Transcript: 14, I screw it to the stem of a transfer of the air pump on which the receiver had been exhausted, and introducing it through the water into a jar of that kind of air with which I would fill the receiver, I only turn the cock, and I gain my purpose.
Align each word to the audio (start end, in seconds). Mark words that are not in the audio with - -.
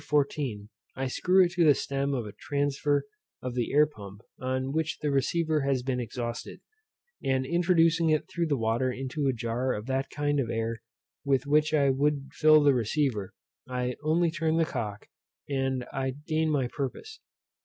14, 0.09 0.67
I 0.95 1.05
screw 1.05 1.45
it 1.45 1.51
to 1.51 1.63
the 1.63 1.75
stem 1.75 2.15
of 2.15 2.25
a 2.25 2.31
transfer 2.31 3.03
of 3.43 3.53
the 3.53 3.71
air 3.71 3.85
pump 3.85 4.21
on 4.39 4.71
which 4.73 4.97
the 4.97 5.11
receiver 5.11 5.61
had 5.61 5.85
been 5.85 5.99
exhausted, 5.99 6.59
and 7.23 7.45
introducing 7.45 8.09
it 8.09 8.25
through 8.27 8.47
the 8.47 8.57
water 8.57 8.91
into 8.91 9.27
a 9.27 9.31
jar 9.31 9.73
of 9.73 9.85
that 9.85 10.09
kind 10.09 10.39
of 10.39 10.49
air 10.49 10.81
with 11.23 11.45
which 11.45 11.71
I 11.71 11.91
would 11.91 12.29
fill 12.33 12.63
the 12.63 12.73
receiver, 12.73 13.33
I 13.69 13.93
only 14.03 14.31
turn 14.31 14.57
the 14.57 14.65
cock, 14.65 15.07
and 15.47 15.85
I 15.93 16.15
gain 16.25 16.49
my 16.49 16.67
purpose. 16.67 17.19